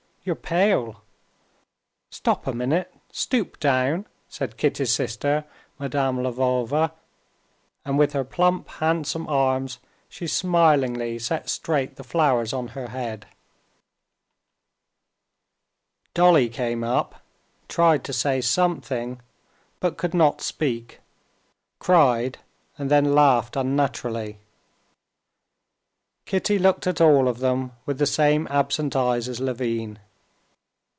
[0.23, 1.01] You're pale.
[2.11, 5.45] Stop a minute, stoop down," said Kitty's sister,
[5.79, 6.91] Madame Lvova,
[7.83, 9.79] and with her plump, handsome arms
[10.09, 13.25] she smilingly set straight the flowers on her head.
[16.13, 17.23] Dolly came up,
[17.67, 19.19] tried to say something,
[19.79, 20.99] but could not speak,
[21.79, 22.37] cried,
[22.77, 24.37] and then laughed unnaturally.
[26.27, 29.97] Kitty looked at all of them with the same absent eyes as Levin.